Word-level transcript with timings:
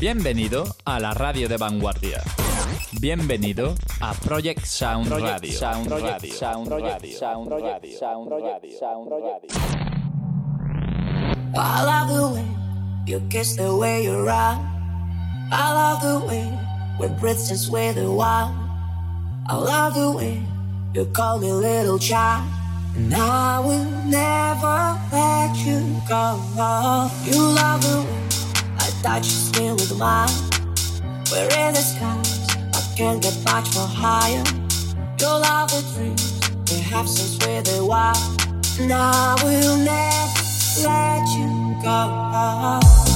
Bienvenido 0.00 0.64
a 0.84 1.00
la 1.00 1.12
radio 1.12 1.48
de 1.48 1.56
vanguardia. 1.56 2.22
Bienvenido 3.00 3.74
a 4.00 4.14
Project 4.14 4.64
Sound 4.64 5.10
Radio. 5.10 5.50
Sound 5.50 5.90
Radio. 5.90 6.32
Sound 6.32 6.68
Radio. 6.70 7.18
Sound 7.18 7.50
Radio. 7.50 7.98
Sound 7.98 8.30
Radio. 8.30 8.78
Sound 8.78 9.10
Radio. 9.10 9.38
I 11.56 11.82
love 11.82 12.14
the 12.14 12.28
way 12.32 12.46
you 13.06 13.20
kiss 13.28 13.56
the 13.56 13.74
way 13.74 14.04
you 14.04 14.24
ride. 14.24 14.60
I 15.50 15.72
love 15.72 16.00
the 16.02 16.24
way 16.28 16.46
when 16.98 17.18
breaths 17.18 17.48
just 17.48 17.72
with 17.72 17.96
the 17.96 18.08
wild. 18.08 18.54
I 19.48 19.56
love 19.56 19.94
the 19.94 20.12
way 20.12 20.40
you 20.94 21.06
call 21.06 21.40
me 21.40 21.50
little 21.52 21.98
child. 21.98 22.46
And 22.94 23.12
I 23.12 23.58
will 23.58 23.84
never 24.06 24.96
let 25.10 25.56
you 25.66 26.00
go. 26.08 26.38
You 27.24 27.42
love 27.42 27.82
the 27.82 28.06
way 28.06 28.18
touch 29.02 29.26
your 29.26 29.42
skin 29.48 29.72
with 29.74 29.96
mine. 29.98 30.28
We're 31.30 31.48
in 31.62 31.74
the 31.74 31.82
skies, 31.82 32.46
I 32.74 32.80
can't 32.96 33.22
get 33.22 33.36
much 33.44 33.74
more 33.74 33.86
higher. 33.86 34.44
You 35.20 35.26
love 35.26 35.70
the 35.70 35.82
dreams 35.94 36.38
have 36.90 37.08
since 37.08 37.44
we're 37.44 37.62
the 37.62 37.84
wild. 37.84 38.16
And 38.80 38.92
I 38.92 39.34
will 39.42 39.76
never 39.76 40.42
let 40.82 41.28
you 41.36 41.82
go. 41.82 43.07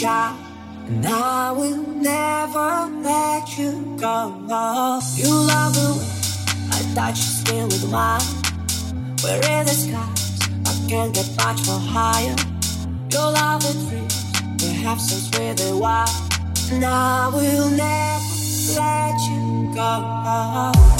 Child. 0.00 0.38
And 0.86 1.06
I 1.06 1.52
will 1.52 1.76
never 1.76 2.88
let 3.02 3.58
you 3.58 3.96
go. 4.00 4.32
You 5.14 5.30
love 5.52 5.74
the 5.74 5.88
way 5.98 6.10
I 6.72 6.78
touch 6.94 7.18
your 7.18 7.34
skin 7.40 7.64
with 7.64 7.90
mine. 7.90 8.22
We're 9.22 9.44
in 9.54 9.66
the 9.66 9.76
skies, 9.76 10.38
I 10.66 10.88
can't 10.88 11.14
get 11.14 11.28
much 11.36 11.66
more 11.66 11.78
higher. 11.78 12.36
You 13.12 13.18
love 13.18 13.60
the 13.62 13.74
dreams 13.88 14.16
we 14.62 14.68
have 14.82 15.00
since 15.00 15.28
we're 15.36 15.76
wild. 15.76 16.08
And 16.72 16.82
I 16.82 17.28
will 17.28 17.68
never 17.68 18.80
let 18.80 19.20
you 19.28 19.74
go. 19.74 20.99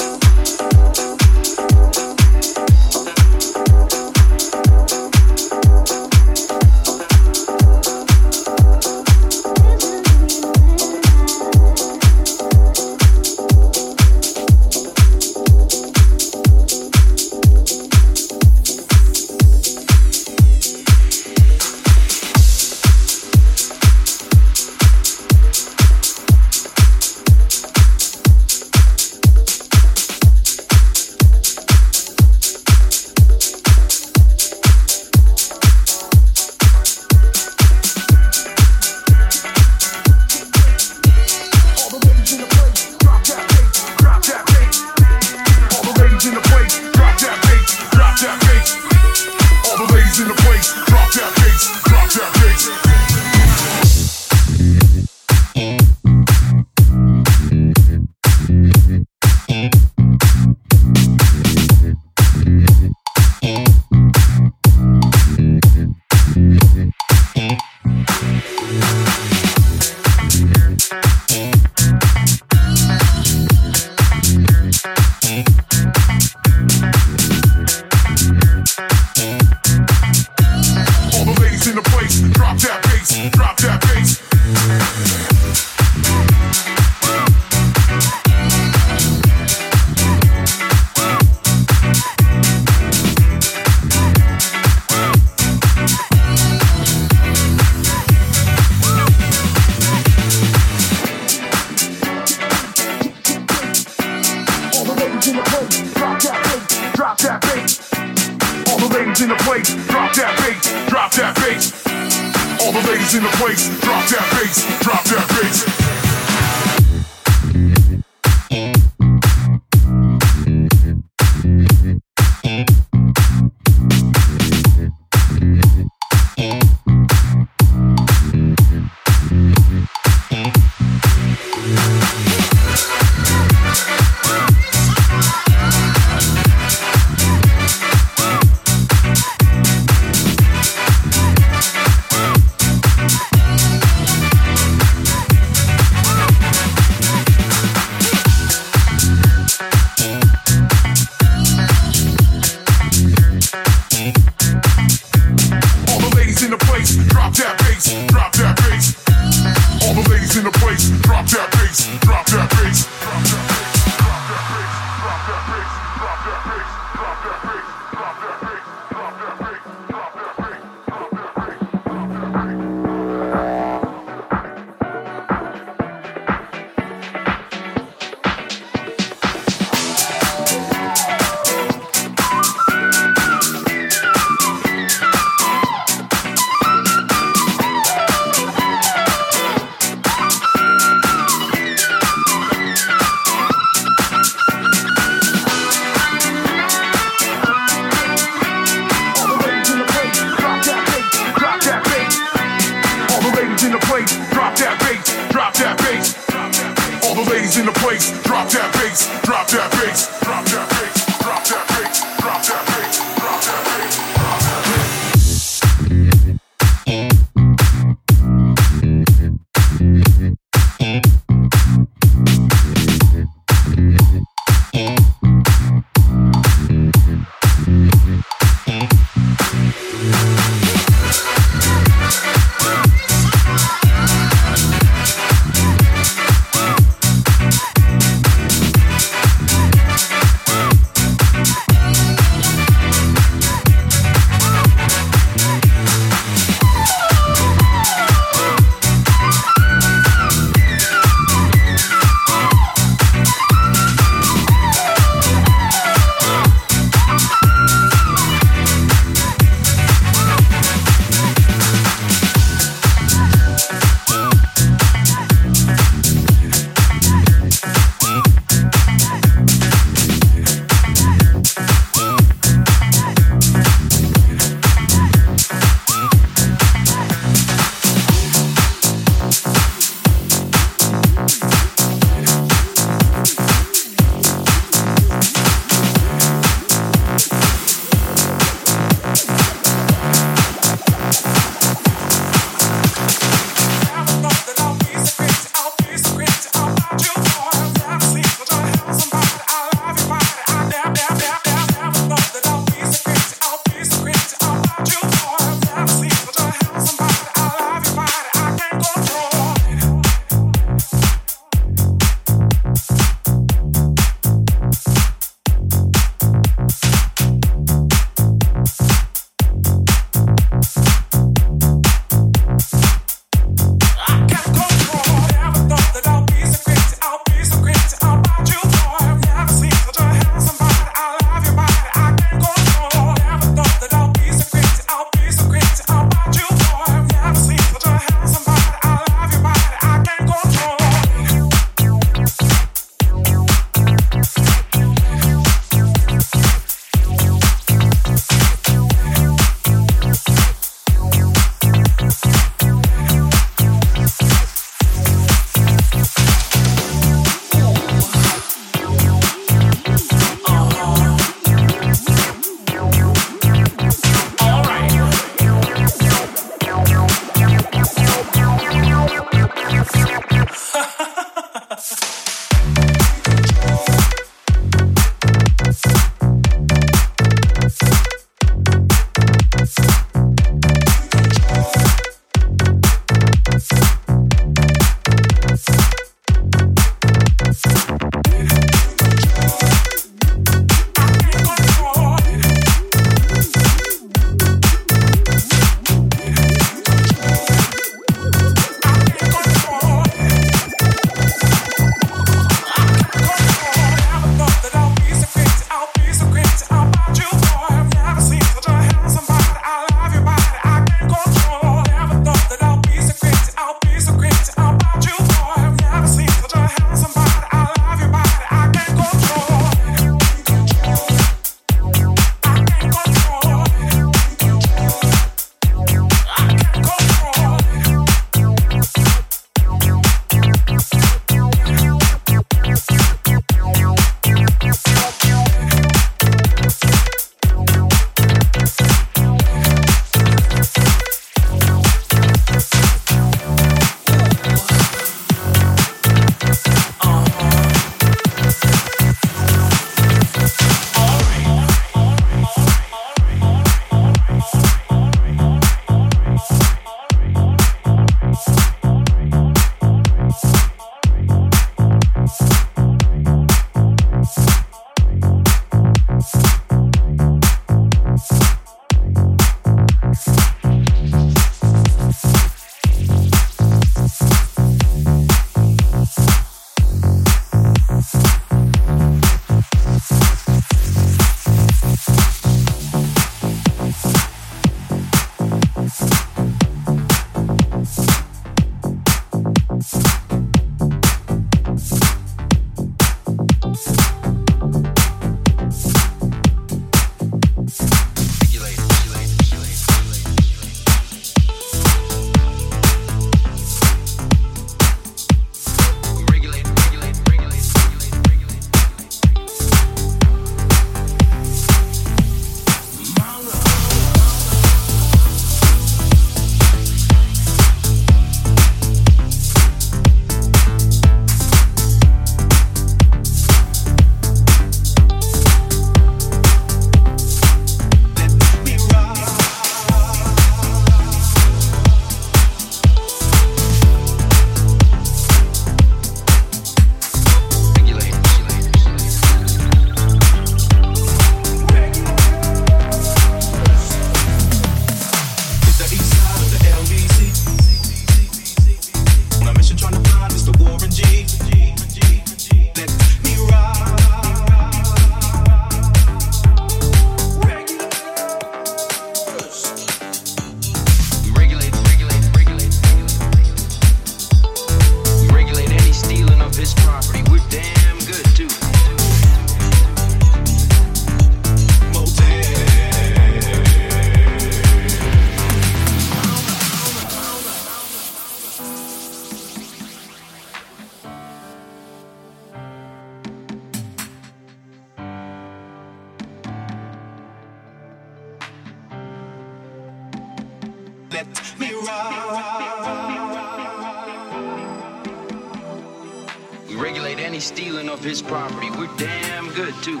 stealing 597.54 597.88
of 597.88 598.02
his 598.02 598.20
property. 598.20 598.68
We're 598.70 598.88
damn 598.96 599.48
good, 599.54 599.74
too. 599.80 600.00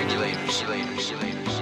Regulators, 0.00 0.64
regulators, 0.64 1.12
regulators. 1.12 1.61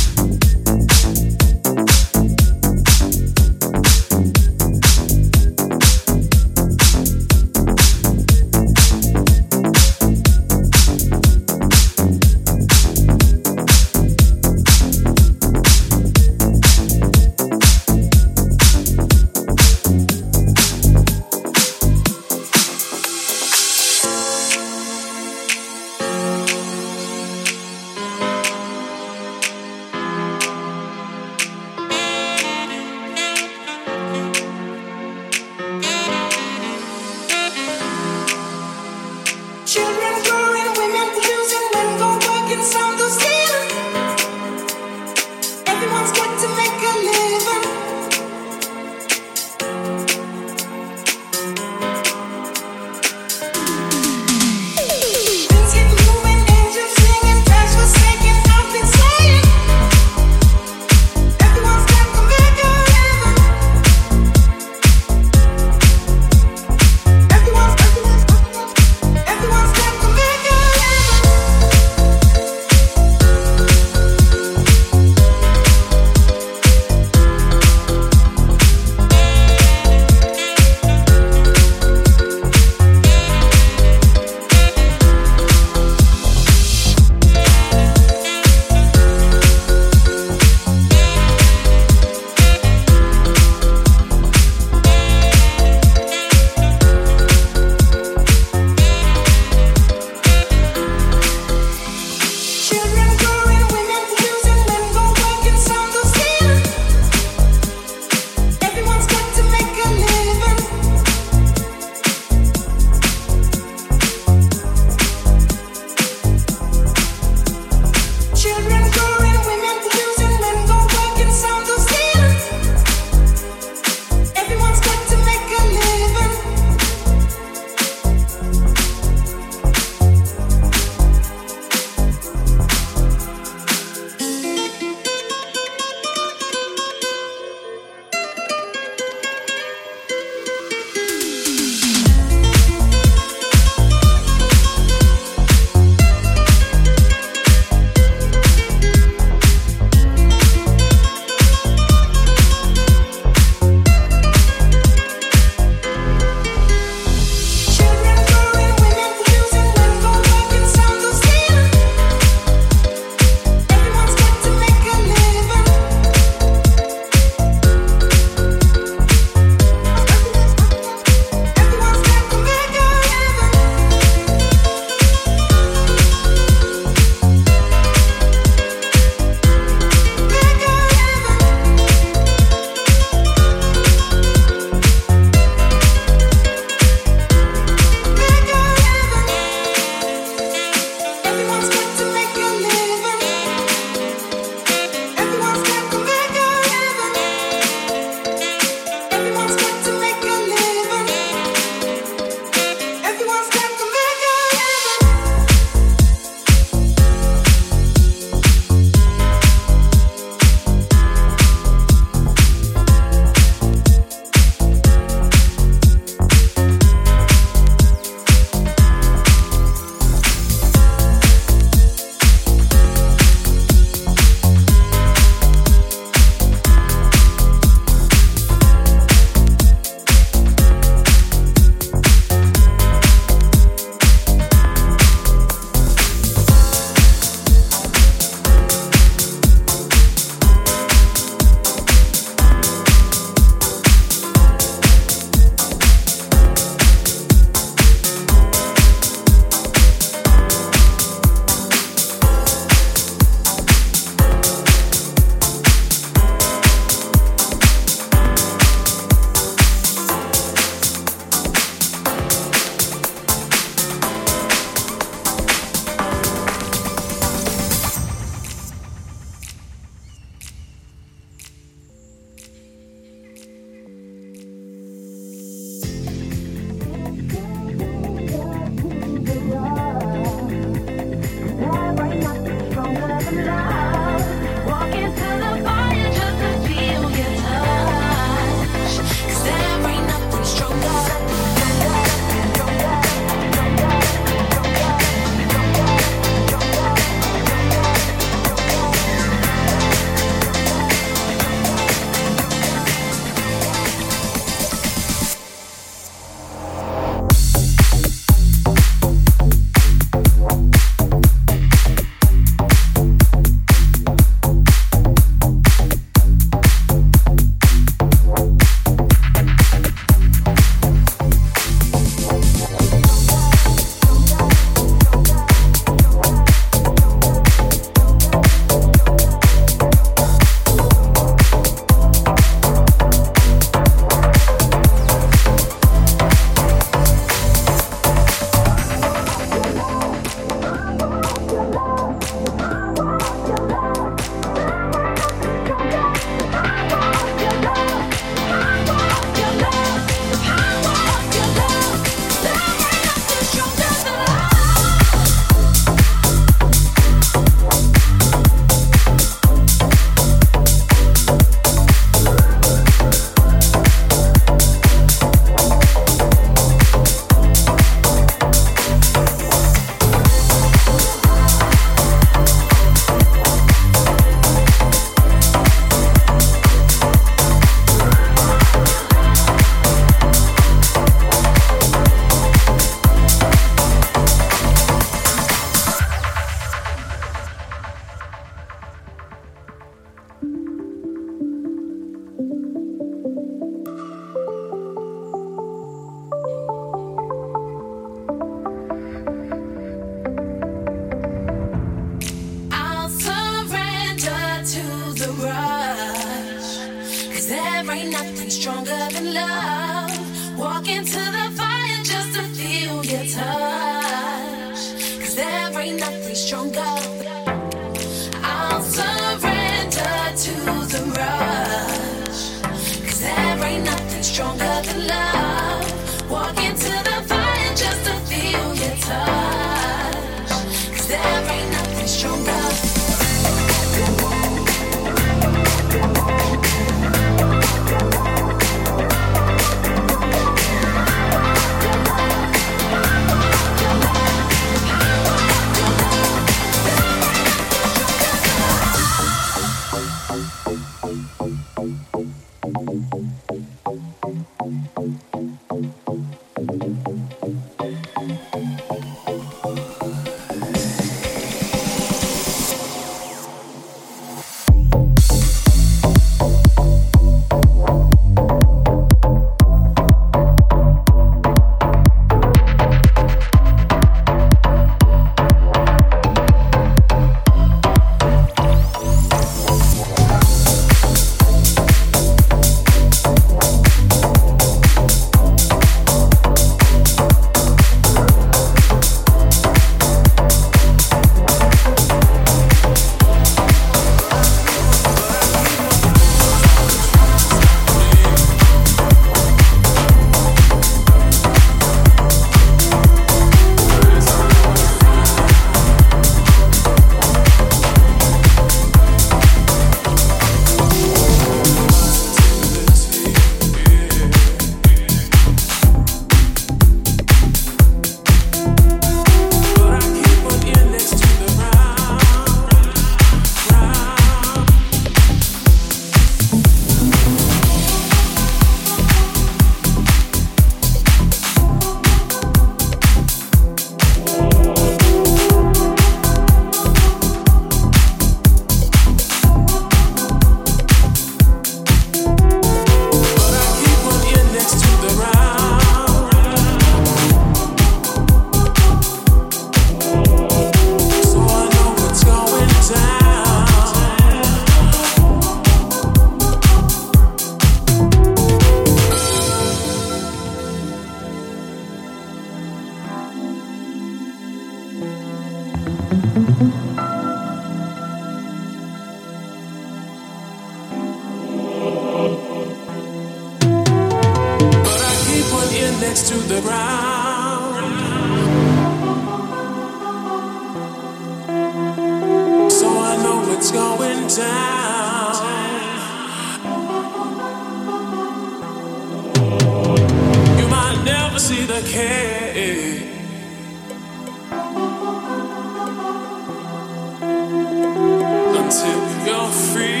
until 598.71 599.25
you're 599.25 599.51
free. 599.51 600.00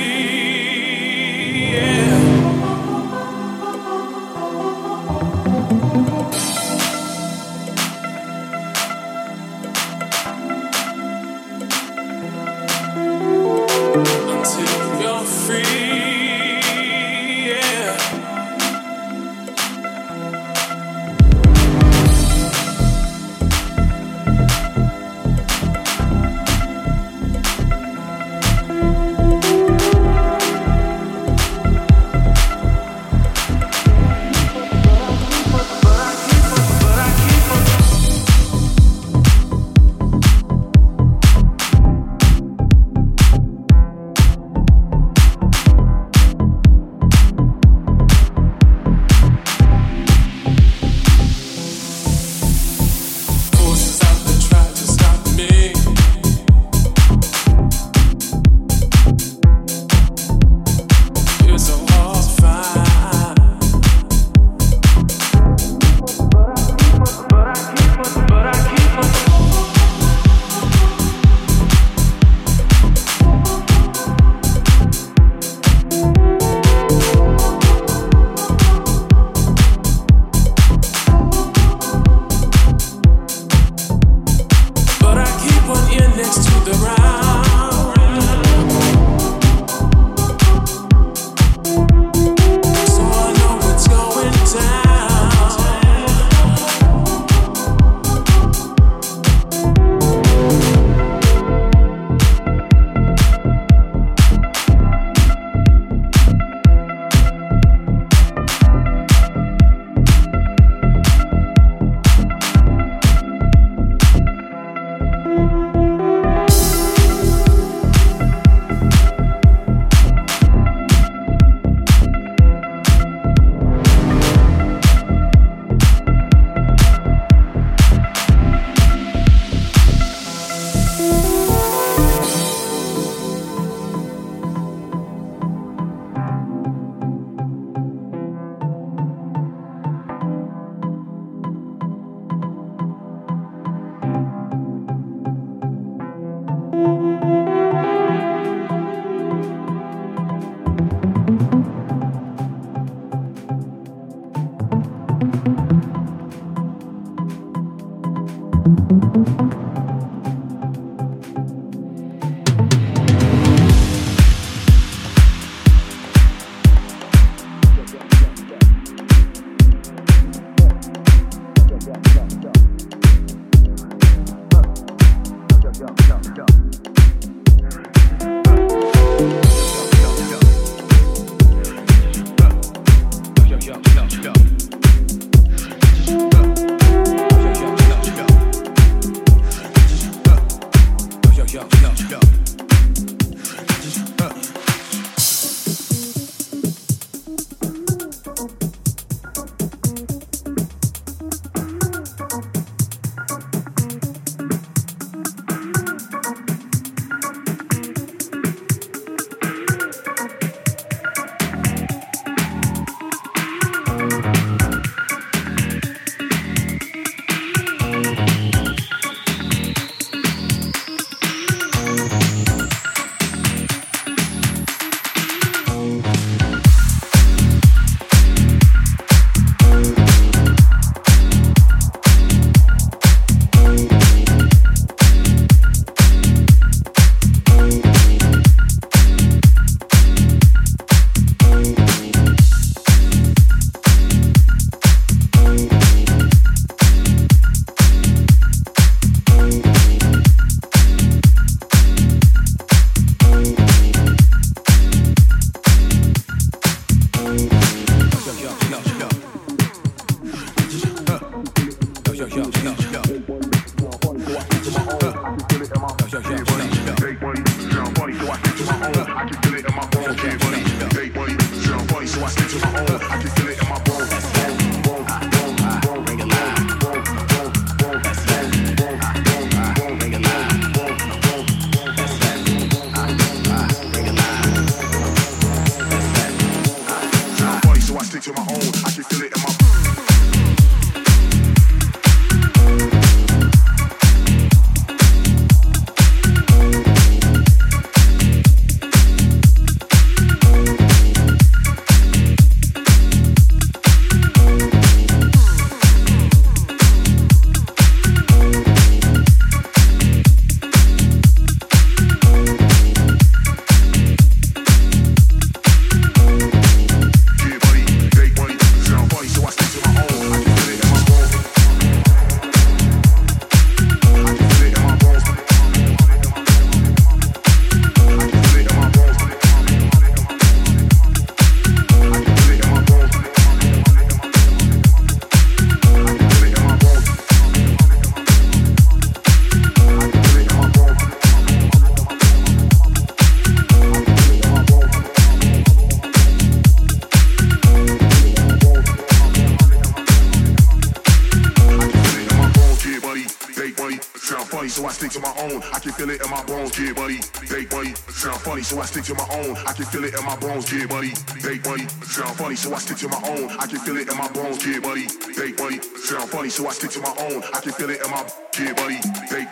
So 358.63 358.79
I 358.79 358.85
stick 358.85 359.03
to 359.05 359.15
my 359.15 359.27
own. 359.43 359.57
I 359.67 359.73
can 359.73 359.85
feel 359.85 360.03
it 360.03 360.17
in 360.17 360.25
my 360.25 360.35
yeah, 360.71 360.85
buddy. 360.85 361.11
They 361.43 361.57
buddy. 361.59 361.87
Sound 362.07 362.37
funny, 362.37 362.55
so 362.55 362.73
I 362.73 362.79
stick 362.79 362.97
to 362.97 363.07
my 363.09 363.21
own. 363.27 363.49
I 363.59 363.67
can 363.67 363.79
feel 363.79 363.97
it 363.97 364.09
in 364.09 364.17
my 364.17 364.27
bones, 364.29 364.65
yeah, 364.65 364.79
buddy. 364.79 365.07
They 365.35 365.51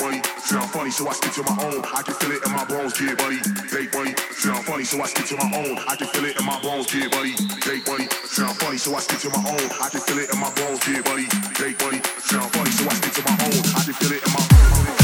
buddy. 0.09 0.29
Sound 0.47 0.71
funny, 0.79 0.91
so 0.91 1.07
I 1.07 1.13
stick 1.13 1.33
to 1.39 1.43
my 1.43 1.59
own. 1.59 1.83
I 1.89 2.03
can 2.03 2.05
feel 2.15 2.31
it 2.31 2.43
in 2.45 2.51
my 2.51 2.65
get 2.99 3.11
buddy, 3.11 3.39
bake 3.79 3.99
buddy, 3.99 4.21
sound 4.39 4.65
funny, 4.65 4.85
so 4.85 5.01
I 5.01 5.07
stick 5.07 5.27
to 5.27 5.37
my 5.37 5.57
own. 5.63 5.77
I 5.87 5.95
can 5.95 6.07
feel 6.07 6.25
it 6.25 6.37
in 6.37 6.45
my 6.45 6.59
bones, 6.61 6.93
yeah, 6.93 7.07
buddy. 7.07 7.31
They 7.65 7.79
buddy. 7.87 8.07
Sound 8.25 8.57
funny, 8.57 8.77
so 8.77 8.95
I 8.95 8.99
stick 8.99 9.19
to 9.19 9.29
my 9.29 9.41
own. 9.49 9.69
I 9.79 9.89
can 9.89 10.01
feel 10.01 10.19
it 10.19 10.31
in 10.31 10.39
my 10.39 10.49
bones, 10.55 10.87
yeah, 10.87 11.01
buddy. 11.01 11.25
They 11.59 11.73
buddy. 11.79 11.99
Sound 12.19 12.51
funny, 12.51 12.71
so 12.71 12.89
I 12.89 12.93
stick 12.93 13.13
to 13.13 13.23
my 13.23 13.35
own. 13.45 13.63
I 13.75 13.83
can 13.83 13.93
feel 13.93 14.11
it 14.13 14.25
in 14.25 14.33
my 14.33 14.98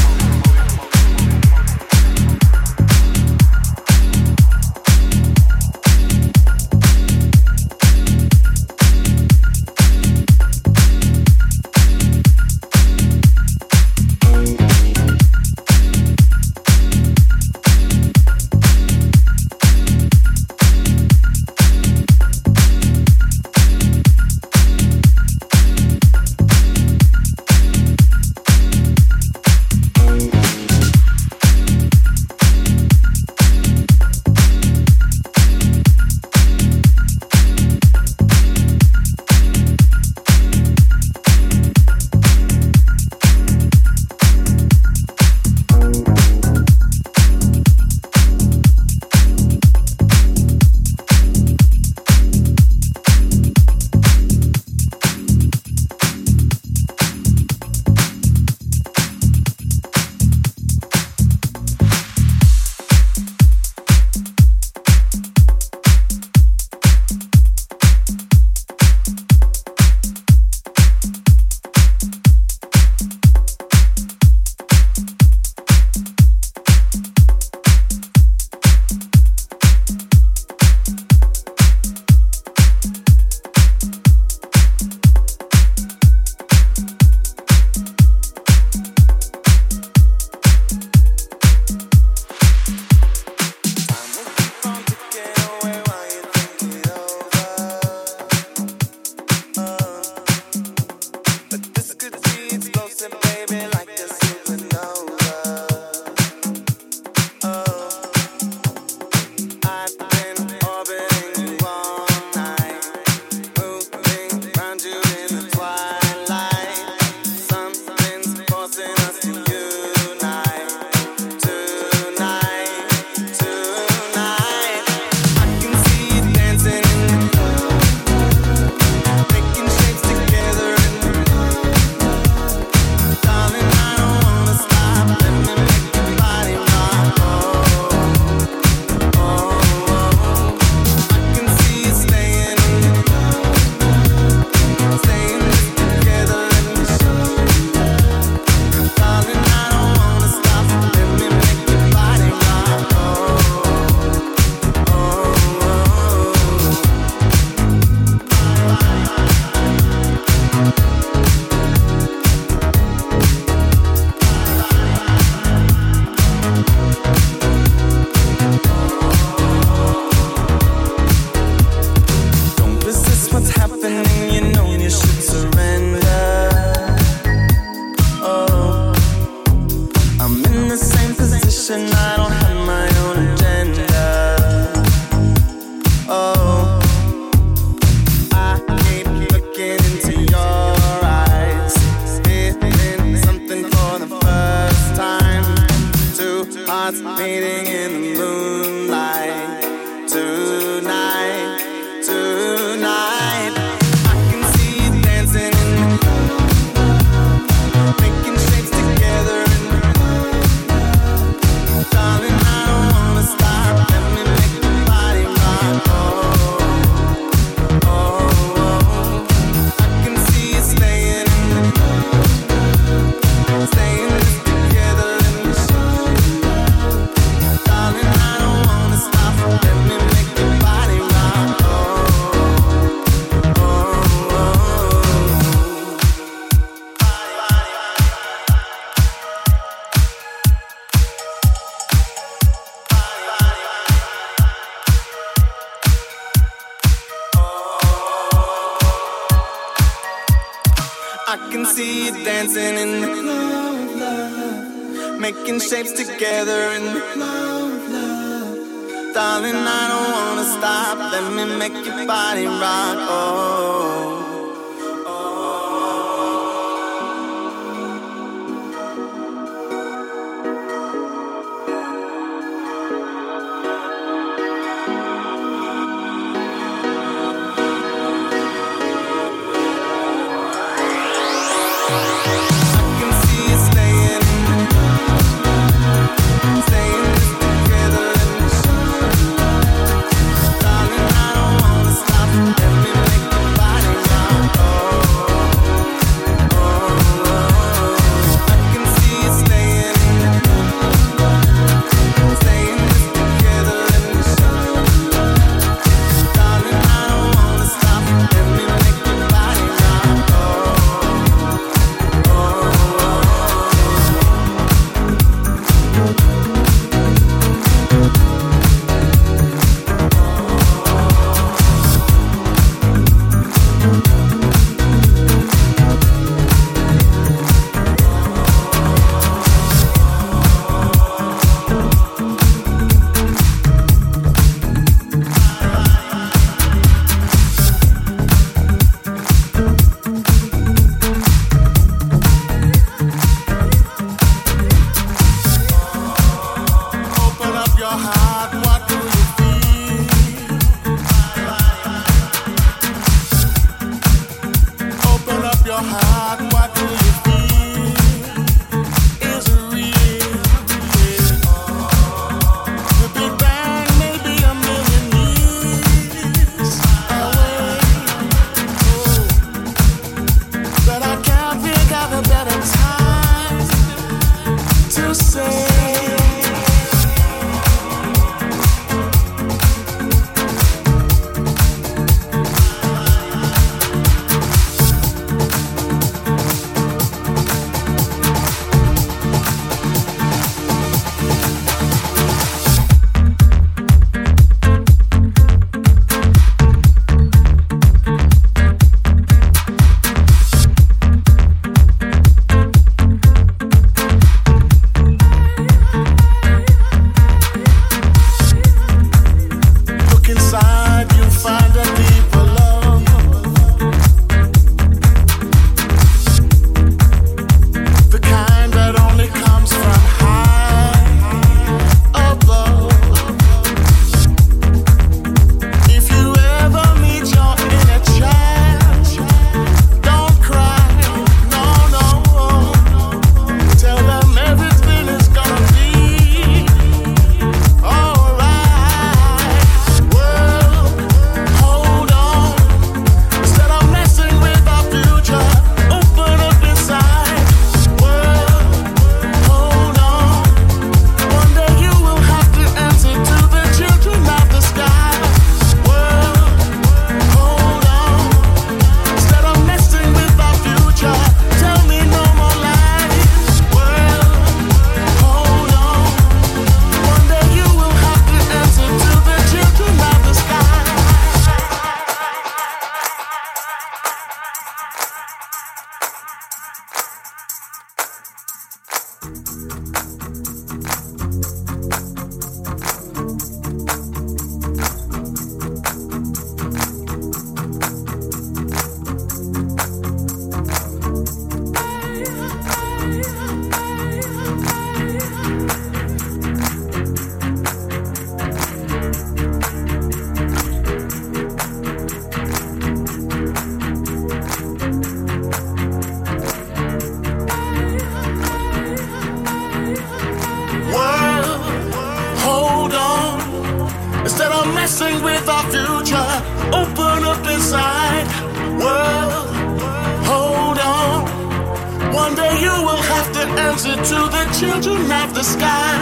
answer 523.75 523.95
to 523.95 524.19
the 524.31 524.45
children 524.57 525.11
of 525.11 525.33
the 525.33 525.43
sky. 525.43 525.97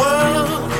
World, 0.00 0.72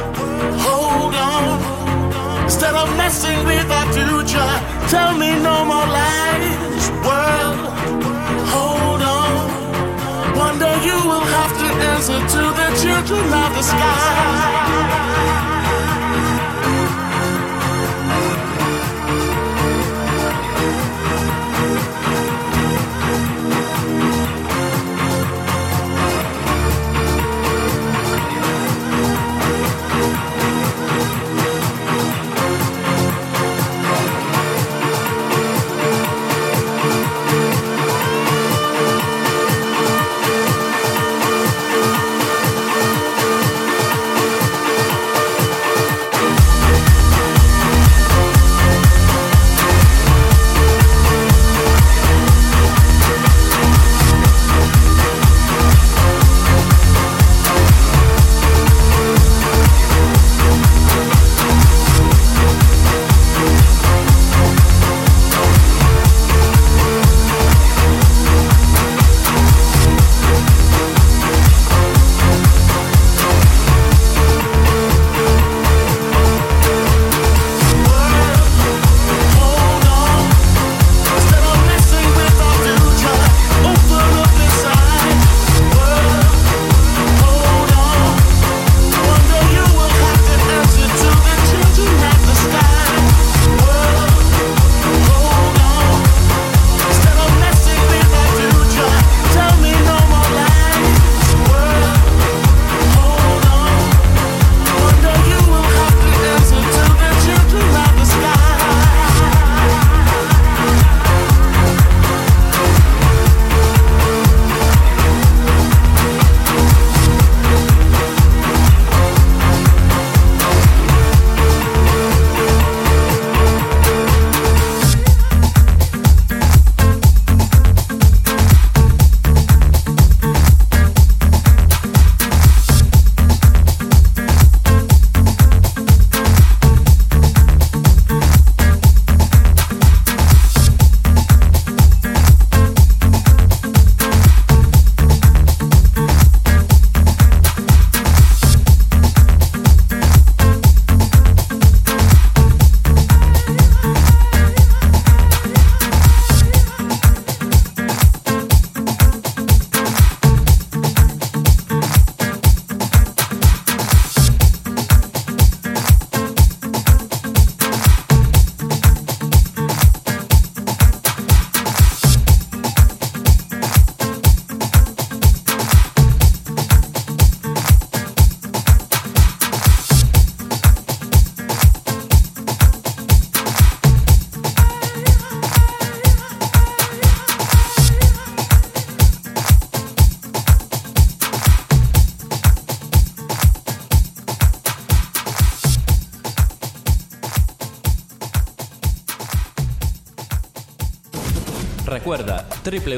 hold 0.65 1.15
on. 1.15 2.45
Instead 2.45 2.75
of 2.75 2.89
messing 2.97 3.45
with 3.45 3.71
our 3.71 3.93
future, 3.93 4.53
tell 4.89 5.13
me 5.19 5.39
no 5.49 5.67
more 5.67 5.87
lies. 5.99 6.85
World, 7.05 7.61
hold 8.55 9.03
on. 9.03 10.39
One 10.47 10.59
day 10.59 10.77
you 10.89 10.97
will 11.11 11.27
have 11.37 11.53
to 11.63 11.69
answer 11.93 12.19
to 12.35 12.43
the 12.61 12.69
children 12.83 13.25
of 13.45 13.51
the 13.57 13.63
sky. 13.63 14.74